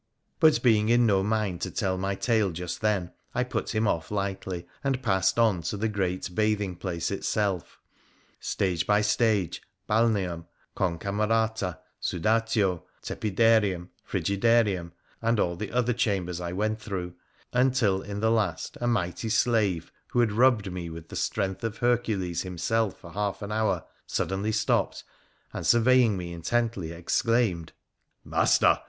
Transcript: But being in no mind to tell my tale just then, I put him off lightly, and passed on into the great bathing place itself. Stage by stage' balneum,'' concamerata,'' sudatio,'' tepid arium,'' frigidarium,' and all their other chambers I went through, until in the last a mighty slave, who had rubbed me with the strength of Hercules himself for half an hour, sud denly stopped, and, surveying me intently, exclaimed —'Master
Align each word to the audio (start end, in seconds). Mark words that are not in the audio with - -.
But 0.39 0.63
being 0.63 0.89
in 0.89 1.05
no 1.05 1.21
mind 1.21 1.61
to 1.61 1.69
tell 1.69 1.95
my 1.95 2.15
tale 2.15 2.49
just 2.49 2.81
then, 2.81 3.11
I 3.35 3.43
put 3.43 3.75
him 3.75 3.87
off 3.87 4.09
lightly, 4.09 4.65
and 4.83 5.03
passed 5.03 5.37
on 5.37 5.57
into 5.57 5.77
the 5.77 5.87
great 5.87 6.33
bathing 6.33 6.75
place 6.75 7.11
itself. 7.11 7.79
Stage 8.39 8.87
by 8.87 9.01
stage' 9.01 9.61
balneum,'' 9.87 10.47
concamerata,'' 10.75 11.77
sudatio,'' 12.01 12.81
tepid 13.03 13.37
arium,'' 13.37 13.89
frigidarium,' 14.09 14.91
and 15.21 15.39
all 15.39 15.55
their 15.55 15.71
other 15.71 15.93
chambers 15.93 16.41
I 16.41 16.51
went 16.51 16.81
through, 16.81 17.13
until 17.53 18.01
in 18.01 18.21
the 18.21 18.31
last 18.31 18.79
a 18.81 18.87
mighty 18.87 19.29
slave, 19.29 19.91
who 20.07 20.19
had 20.21 20.31
rubbed 20.31 20.71
me 20.71 20.89
with 20.89 21.09
the 21.09 21.15
strength 21.15 21.63
of 21.63 21.77
Hercules 21.77 22.41
himself 22.41 22.97
for 23.01 23.11
half 23.11 23.43
an 23.43 23.51
hour, 23.51 23.85
sud 24.07 24.31
denly 24.31 24.51
stopped, 24.51 25.03
and, 25.53 25.63
surveying 25.67 26.17
me 26.17 26.33
intently, 26.33 26.91
exclaimed 26.91 27.73
—'Master 28.25 28.79